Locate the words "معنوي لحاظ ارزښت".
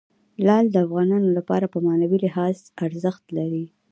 1.85-3.25